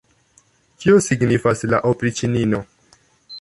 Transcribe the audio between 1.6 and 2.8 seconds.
la opriĉnino?